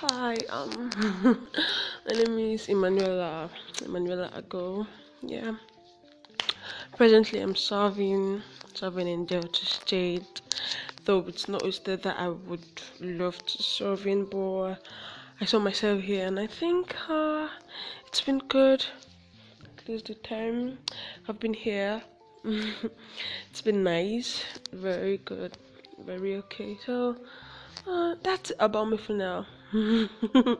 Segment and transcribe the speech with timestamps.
[0.00, 0.90] Hi, um,
[2.04, 3.48] my name is Emanuela,
[3.82, 4.86] Emanuela Ago.
[5.22, 5.54] Yeah,
[6.94, 8.42] presently I'm serving,
[8.74, 10.42] serving in Delta State,
[11.06, 14.74] though it's not a state that I would love to serve in, but
[15.40, 17.48] I saw myself here and I think uh,
[18.06, 18.84] it's been good.
[19.88, 20.76] Least the time
[21.26, 22.02] I've been here,
[22.44, 24.44] it's been nice,
[24.74, 25.56] very good,
[26.04, 26.76] very okay.
[26.84, 27.16] So
[27.86, 29.46] uh, that's about me for now.
[29.72, 30.58] 嗯哼哼哼